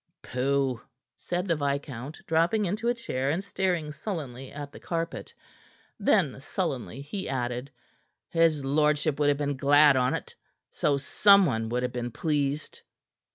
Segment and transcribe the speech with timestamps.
[0.23, 0.81] "Pooh!"
[1.15, 5.31] said the viscount, dropping into a chair and staring sullenly at the carpet.
[5.99, 7.69] Then sullenly he added:
[8.29, 10.33] "His lordship would have been glad on't
[10.71, 12.81] so some one would have been pleased.